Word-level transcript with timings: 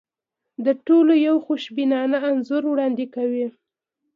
دا 0.65 0.73
ټول 0.85 1.07
یو 1.27 1.35
خوشبینانه 1.45 2.17
انځور 2.29 2.63
وړاندې 2.67 3.05
کوي. 3.15 3.45